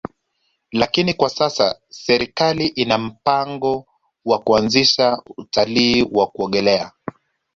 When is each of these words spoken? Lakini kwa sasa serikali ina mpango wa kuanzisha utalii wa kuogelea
Lakini 0.71 1.13
kwa 1.13 1.29
sasa 1.29 1.79
serikali 1.89 2.67
ina 2.67 2.97
mpango 2.97 3.85
wa 4.25 4.39
kuanzisha 4.39 5.21
utalii 5.37 6.07
wa 6.11 6.27
kuogelea 6.27 6.91